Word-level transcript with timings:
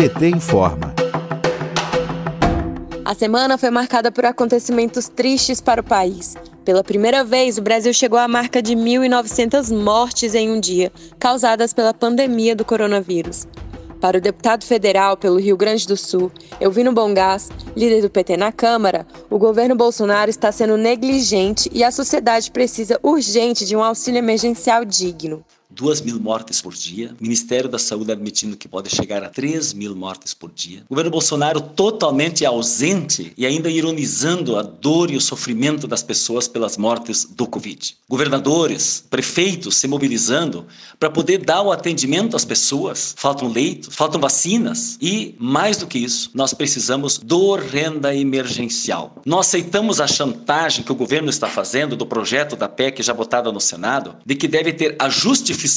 PT 0.00 0.30
informa. 0.30 0.94
A 3.04 3.14
semana 3.14 3.58
foi 3.58 3.68
marcada 3.68 4.10
por 4.10 4.24
acontecimentos 4.24 5.10
tristes 5.10 5.60
para 5.60 5.82
o 5.82 5.84
país. 5.84 6.38
Pela 6.64 6.82
primeira 6.82 7.22
vez, 7.22 7.58
o 7.58 7.62
Brasil 7.62 7.92
chegou 7.92 8.18
à 8.18 8.26
marca 8.26 8.62
de 8.62 8.74
1.900 8.74 9.70
mortes 9.76 10.34
em 10.34 10.50
um 10.50 10.58
dia, 10.58 10.90
causadas 11.18 11.74
pela 11.74 11.92
pandemia 11.92 12.56
do 12.56 12.64
coronavírus. 12.64 13.46
Para 14.00 14.16
o 14.16 14.22
deputado 14.22 14.64
federal 14.64 15.18
pelo 15.18 15.38
Rio 15.38 15.58
Grande 15.58 15.86
do 15.86 15.98
Sul, 15.98 16.32
Elvino 16.58 16.94
Bongás, 16.94 17.50
líder 17.76 18.00
do 18.00 18.08
PT 18.08 18.38
na 18.38 18.50
Câmara, 18.50 19.06
o 19.28 19.38
governo 19.38 19.76
Bolsonaro 19.76 20.30
está 20.30 20.50
sendo 20.50 20.78
negligente 20.78 21.68
e 21.74 21.84
a 21.84 21.90
sociedade 21.90 22.50
precisa 22.50 22.98
urgente 23.02 23.66
de 23.66 23.76
um 23.76 23.84
auxílio 23.84 24.16
emergencial 24.16 24.82
digno. 24.82 25.44
2 25.80 26.02
mil 26.02 26.20
mortes 26.20 26.60
por 26.60 26.74
dia, 26.74 27.14
Ministério 27.18 27.68
da 27.68 27.78
Saúde 27.78 28.12
admitindo 28.12 28.54
que 28.54 28.68
pode 28.68 28.94
chegar 28.94 29.24
a 29.24 29.30
3 29.30 29.72
mil 29.72 29.96
mortes 29.96 30.34
por 30.34 30.50
dia. 30.52 30.82
O 30.84 30.90
governo 30.90 31.10
Bolsonaro 31.10 31.60
totalmente 31.60 32.44
ausente 32.44 33.32
e 33.36 33.46
ainda 33.46 33.70
ironizando 33.70 34.58
a 34.58 34.62
dor 34.62 35.10
e 35.10 35.16
o 35.16 35.20
sofrimento 35.20 35.86
das 35.86 36.02
pessoas 36.02 36.46
pelas 36.46 36.76
mortes 36.76 37.24
do 37.24 37.46
Covid. 37.46 37.96
Governadores, 38.08 39.02
prefeitos 39.08 39.76
se 39.76 39.88
mobilizando 39.88 40.66
para 40.98 41.08
poder 41.08 41.38
dar 41.38 41.62
o 41.62 41.72
atendimento 41.72 42.36
às 42.36 42.44
pessoas. 42.44 43.14
Faltam 43.16 43.48
leitos, 43.48 43.94
faltam 43.94 44.20
vacinas 44.20 44.98
e, 45.00 45.34
mais 45.38 45.78
do 45.78 45.86
que 45.86 45.98
isso, 45.98 46.30
nós 46.34 46.52
precisamos 46.52 47.16
do 47.16 47.54
renda 47.54 48.14
emergencial. 48.14 49.16
Nós 49.24 49.46
aceitamos 49.46 50.00
a 50.00 50.06
chantagem 50.06 50.84
que 50.84 50.92
o 50.92 50.94
governo 50.94 51.30
está 51.30 51.48
fazendo 51.48 51.96
do 51.96 52.04
projeto 52.04 52.54
da 52.54 52.68
PEC 52.68 53.02
já 53.02 53.14
votada 53.14 53.50
no 53.50 53.60
Senado 53.60 54.16
de 54.26 54.34
que 54.34 54.46
deve 54.46 54.72
ter 54.72 54.94
ajuste 54.98 55.54
fiscal, 55.54 55.69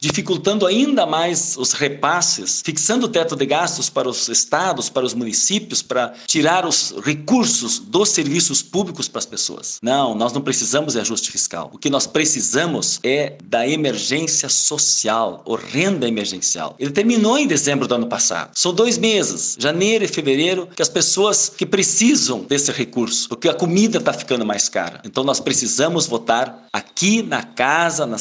dificultando 0.00 0.66
ainda 0.66 1.06
mais 1.06 1.56
os 1.56 1.72
repasses, 1.72 2.62
fixando 2.64 3.06
o 3.06 3.08
teto 3.08 3.36
de 3.36 3.46
gastos 3.46 3.88
para 3.88 4.08
os 4.08 4.28
estados, 4.28 4.88
para 4.88 5.04
os 5.04 5.14
municípios, 5.14 5.82
para 5.82 6.12
tirar 6.26 6.66
os 6.66 6.94
recursos 7.02 7.78
dos 7.78 8.10
serviços 8.10 8.62
públicos 8.62 9.08
para 9.08 9.18
as 9.18 9.26
pessoas. 9.26 9.78
Não, 9.82 10.14
nós 10.14 10.32
não 10.32 10.40
precisamos 10.40 10.94
de 10.94 11.00
ajuste 11.00 11.30
fiscal. 11.30 11.70
O 11.72 11.78
que 11.78 11.90
nós 11.90 12.06
precisamos 12.06 13.00
é 13.02 13.36
da 13.44 13.66
emergência 13.66 14.48
social, 14.48 15.42
o 15.44 15.54
renda 15.54 16.06
emergencial. 16.06 16.74
Ele 16.78 16.90
terminou 16.90 17.38
em 17.38 17.46
dezembro 17.46 17.86
do 17.86 17.94
ano 17.94 18.06
passado. 18.06 18.50
São 18.54 18.72
dois 18.72 18.98
meses, 18.98 19.56
janeiro 19.58 20.04
e 20.04 20.08
fevereiro, 20.08 20.68
que 20.74 20.82
as 20.82 20.88
pessoas 20.88 21.48
que 21.48 21.66
precisam 21.66 22.40
desse 22.40 22.70
recurso, 22.72 23.28
porque 23.28 23.48
a 23.48 23.54
comida 23.54 23.98
está 23.98 24.12
ficando 24.12 24.44
mais 24.44 24.68
cara. 24.68 25.00
Então 25.04 25.24
nós 25.24 25.40
precisamos 25.40 26.06
votar 26.06 26.68
aqui 26.72 27.22
na 27.22 27.42
casa, 27.42 28.06
na, 28.06 28.16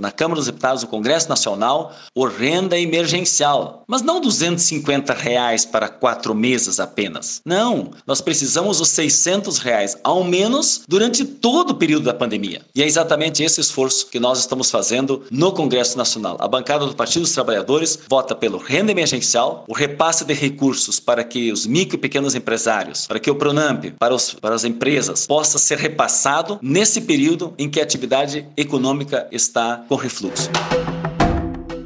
na 0.00 0.10
Câmara 0.10 0.40
dos 0.40 0.48
deputados 0.54 0.82
do 0.82 0.88
Congresso 0.88 1.28
Nacional 1.28 1.92
o 2.14 2.26
renda 2.26 2.78
emergencial. 2.78 3.84
Mas 3.86 4.02
não 4.02 4.20
250 4.20 5.12
reais 5.12 5.64
para 5.64 5.88
quatro 5.88 6.34
meses 6.34 6.80
apenas. 6.80 7.42
Não, 7.44 7.90
nós 8.06 8.20
precisamos 8.20 8.80
os 8.80 8.88
600 8.88 9.58
reais, 9.58 9.98
ao 10.02 10.24
menos 10.24 10.82
durante 10.88 11.24
todo 11.24 11.70
o 11.70 11.74
período 11.74 12.04
da 12.04 12.14
pandemia. 12.14 12.62
E 12.74 12.82
é 12.82 12.86
exatamente 12.86 13.42
esse 13.42 13.60
esforço 13.60 14.06
que 14.06 14.20
nós 14.20 14.38
estamos 14.38 14.70
fazendo 14.70 15.22
no 15.30 15.52
Congresso 15.52 15.98
Nacional. 15.98 16.36
A 16.40 16.48
bancada 16.48 16.86
do 16.86 16.94
Partido 16.94 17.22
dos 17.22 17.32
Trabalhadores 17.32 17.98
vota 18.08 18.34
pelo 18.34 18.58
renda 18.58 18.92
emergencial, 18.92 19.64
o 19.68 19.74
repasse 19.74 20.24
de 20.24 20.34
recursos 20.34 21.00
para 21.00 21.24
que 21.24 21.52
os 21.52 21.66
micro 21.66 21.96
e 21.96 22.00
pequenos 22.00 22.34
empresários, 22.34 23.06
para 23.06 23.18
que 23.18 23.30
o 23.30 23.34
Pronamp, 23.34 23.86
para, 23.98 24.14
os, 24.14 24.34
para 24.34 24.54
as 24.54 24.64
empresas, 24.64 25.26
possa 25.26 25.58
ser 25.58 25.78
repassado 25.78 26.58
nesse 26.62 27.00
período 27.00 27.52
em 27.58 27.68
que 27.68 27.80
a 27.80 27.82
atividade 27.82 28.46
econômica 28.56 29.26
está 29.30 29.84
com 29.88 29.96
refluxo. 29.96 30.43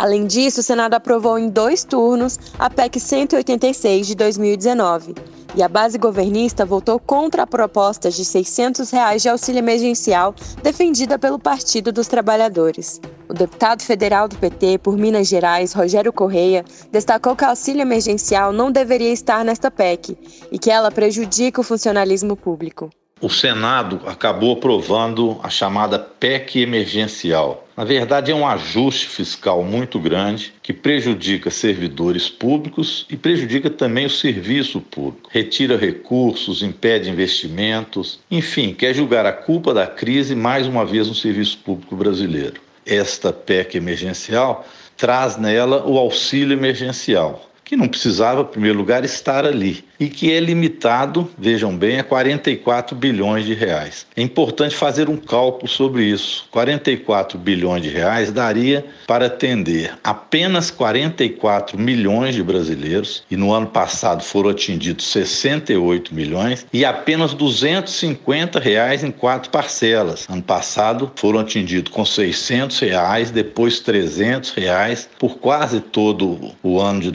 Além 0.00 0.26
disso, 0.26 0.60
o 0.60 0.62
Senado 0.62 0.94
aprovou 0.94 1.38
em 1.38 1.50
dois 1.50 1.84
turnos 1.84 2.38
a 2.58 2.70
PEC 2.70 2.98
186 2.98 4.06
de 4.06 4.14
2019 4.14 5.14
e 5.54 5.62
a 5.62 5.68
base 5.68 5.98
governista 5.98 6.64
votou 6.64 6.98
contra 6.98 7.42
a 7.42 7.46
proposta 7.46 8.10
de 8.10 8.24
600 8.24 8.90
reais 8.90 9.20
de 9.20 9.28
auxílio 9.28 9.58
emergencial 9.58 10.34
defendida 10.62 11.18
pelo 11.18 11.38
Partido 11.38 11.92
dos 11.92 12.08
Trabalhadores. 12.08 13.00
O 13.28 13.34
deputado 13.34 13.82
federal 13.82 14.26
do 14.26 14.36
PT 14.36 14.78
por 14.78 14.96
Minas 14.96 15.28
Gerais, 15.28 15.72
Rogério 15.72 16.12
Correia, 16.12 16.64
destacou 16.90 17.36
que 17.36 17.44
o 17.44 17.48
auxílio 17.48 17.82
emergencial 17.82 18.52
não 18.52 18.72
deveria 18.72 19.12
estar 19.12 19.44
nesta 19.44 19.70
PEC 19.70 20.16
e 20.50 20.58
que 20.58 20.70
ela 20.70 20.90
prejudica 20.90 21.60
o 21.60 21.64
funcionalismo 21.64 22.36
público 22.36 22.90
o 23.20 23.28
Senado 23.28 24.00
acabou 24.06 24.54
aprovando 24.54 25.38
a 25.42 25.50
chamada 25.50 25.98
PEC 25.98 26.60
emergencial. 26.60 27.66
Na 27.76 27.84
verdade, 27.84 28.30
é 28.30 28.34
um 28.34 28.46
ajuste 28.46 29.06
fiscal 29.08 29.62
muito 29.62 29.98
grande 29.98 30.52
que 30.62 30.72
prejudica 30.72 31.50
servidores 31.50 32.28
públicos 32.28 33.06
e 33.10 33.16
prejudica 33.16 33.68
também 33.68 34.06
o 34.06 34.10
serviço 34.10 34.80
público. 34.80 35.28
Retira 35.30 35.76
recursos, 35.76 36.62
impede 36.62 37.10
investimentos, 37.10 38.20
enfim, 38.30 38.72
quer 38.72 38.94
julgar 38.94 39.26
a 39.26 39.32
culpa 39.32 39.74
da 39.74 39.86
crise 39.86 40.34
mais 40.34 40.66
uma 40.66 40.84
vez 40.84 41.08
no 41.08 41.14
serviço 41.14 41.58
público 41.58 41.94
brasileiro. 41.96 42.60
Esta 42.86 43.32
PEC 43.32 43.76
emergencial 43.76 44.66
traz 44.96 45.36
nela 45.36 45.86
o 45.86 45.98
auxílio 45.98 46.54
emergencial, 46.54 47.50
que 47.70 47.76
não 47.76 47.86
precisava, 47.86 48.40
em 48.40 48.46
primeiro 48.46 48.76
lugar, 48.76 49.04
estar 49.04 49.46
ali 49.46 49.84
e 50.00 50.08
que 50.08 50.32
é 50.32 50.40
limitado, 50.40 51.30
vejam 51.38 51.76
bem, 51.76 52.00
a 52.00 52.02
44 52.02 52.96
bilhões 52.96 53.44
de 53.44 53.52
reais. 53.52 54.06
É 54.16 54.22
importante 54.22 54.74
fazer 54.74 55.10
um 55.10 55.16
cálculo 55.16 55.68
sobre 55.68 56.04
isso. 56.04 56.48
44 56.50 57.38
bilhões 57.38 57.82
de 57.82 57.90
reais 57.90 58.32
daria 58.32 58.84
para 59.06 59.26
atender 59.26 59.92
apenas 60.02 60.70
44 60.70 61.78
milhões 61.78 62.34
de 62.34 62.42
brasileiros, 62.42 63.22
e 63.30 63.36
no 63.36 63.52
ano 63.52 63.66
passado 63.66 64.24
foram 64.24 64.50
atingidos 64.50 65.06
68 65.06 66.14
milhões, 66.14 66.66
e 66.72 66.84
apenas 66.84 67.34
250 67.34 68.58
reais 68.58 69.04
em 69.04 69.12
quatro 69.12 69.50
parcelas. 69.50 70.26
Ano 70.28 70.42
passado 70.42 71.12
foram 71.14 71.40
atingidos 71.40 71.92
com 71.92 72.04
600 72.04 72.80
reais, 72.80 73.30
depois 73.30 73.80
300 73.80 74.50
reais, 74.52 75.08
por 75.18 75.36
quase 75.36 75.80
todo 75.80 76.52
o 76.62 76.80
ano 76.80 77.00
de 77.00 77.10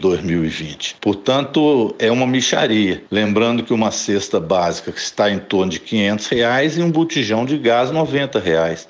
2020. 0.45 0.97
Portanto, 1.01 1.95
é 1.99 2.11
uma 2.11 2.27
micharia 2.27 3.03
Lembrando 3.11 3.63
que 3.63 3.73
uma 3.73 3.91
cesta 3.91 4.39
básica 4.39 4.91
está 4.91 5.29
em 5.29 5.39
torno 5.39 5.71
de 5.71 5.79
500 5.79 6.27
reais 6.27 6.77
e 6.77 6.81
um 6.81 6.91
botijão 6.91 7.45
de 7.45 7.57
gás 7.57 7.91
90 7.91 8.39
reais. 8.39 8.87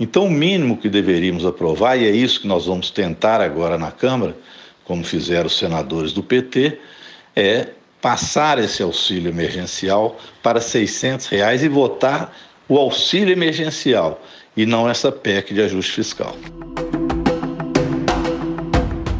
Então, 0.00 0.26
o 0.26 0.30
mínimo 0.30 0.76
que 0.76 0.88
deveríamos 0.88 1.44
aprovar, 1.44 1.96
e 1.96 2.06
é 2.06 2.10
isso 2.10 2.40
que 2.40 2.46
nós 2.46 2.66
vamos 2.66 2.90
tentar 2.90 3.40
agora 3.40 3.76
na 3.76 3.90
Câmara, 3.90 4.36
como 4.84 5.04
fizeram 5.04 5.46
os 5.46 5.58
senadores 5.58 6.12
do 6.12 6.22
PT, 6.22 6.78
é 7.34 7.68
passar 8.00 8.58
esse 8.58 8.82
auxílio 8.82 9.28
emergencial 9.28 10.18
para 10.42 10.60
600 10.60 11.26
reais 11.26 11.62
e 11.62 11.68
votar 11.68 12.32
o 12.68 12.78
auxílio 12.78 13.32
emergencial 13.32 14.22
e 14.56 14.64
não 14.64 14.88
essa 14.88 15.10
PEC 15.10 15.52
de 15.52 15.62
ajuste 15.62 15.92
fiscal. 15.92 16.36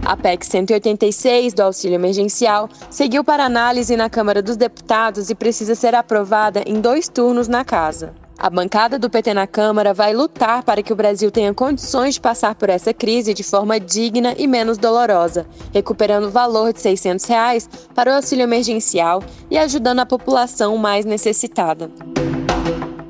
A 0.09 0.17
PEC 0.17 0.47
186 0.47 1.53
do 1.53 1.61
auxílio 1.61 1.97
emergencial 1.97 2.71
seguiu 2.89 3.23
para 3.23 3.45
análise 3.45 3.95
na 3.95 4.09
Câmara 4.09 4.41
dos 4.41 4.57
Deputados 4.57 5.29
e 5.29 5.35
precisa 5.35 5.75
ser 5.75 5.95
aprovada 5.95 6.63
em 6.67 6.81
dois 6.81 7.09
turnos 7.09 7.47
na 7.47 7.63
Casa. 7.63 8.15
A 8.39 8.49
bancada 8.49 8.99
do 8.99 9.11
PT 9.11 9.35
na 9.35 9.47
Câmara 9.47 9.93
vai 9.93 10.15
lutar 10.15 10.63
para 10.63 10.83
que 10.83 10.95
o 10.95 10.97
Brasil 10.97 11.31
tenha 11.31 11.53
condições 11.53 12.15
de 12.15 12.23
passar 12.23 12.55
por 12.55 12.71
essa 12.71 12.95
crise 12.95 13.35
de 13.35 13.43
forma 13.43 13.79
digna 13.79 14.35
e 14.39 14.47
menos 14.47 14.79
dolorosa, 14.79 15.47
recuperando 15.75 16.29
o 16.29 16.31
valor 16.31 16.73
de 16.73 16.81
600 16.81 17.27
reais 17.27 17.69
para 17.95 18.11
o 18.11 18.15
auxílio 18.15 18.45
emergencial 18.45 19.23
e 19.51 19.59
ajudando 19.59 20.01
a 20.01 20.07
população 20.07 20.79
mais 20.79 21.05
necessitada. 21.05 21.91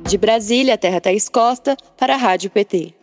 De 0.03 0.17
Brasília, 0.17 0.77
Terra 0.77 0.99
Thaís 0.99 1.29
Costa, 1.29 1.77
para 1.95 2.15
a 2.15 2.17
Rádio 2.17 2.49
PT. 2.49 2.98